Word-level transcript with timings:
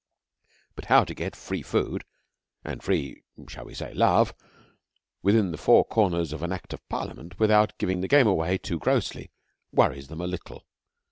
But 0.75 0.85
how 0.85 1.03
to 1.03 1.13
get 1.13 1.35
free 1.35 1.61
food, 1.61 2.05
and 2.65 2.81
free 2.81 3.21
shall 3.47 3.65
we 3.65 3.75
say 3.75 3.93
love? 3.93 4.33
within 5.21 5.51
the 5.51 5.59
four 5.59 5.85
corners 5.85 6.33
of 6.33 6.41
an 6.41 6.51
Act 6.51 6.73
of 6.73 6.89
Parliament 6.89 7.37
without 7.37 7.77
giving 7.77 8.01
the 8.01 8.07
game 8.07 8.25
away 8.25 8.57
too 8.57 8.79
grossly, 8.79 9.29
worries 9.71 10.07
them 10.07 10.21
a 10.21 10.25
little. 10.25 10.65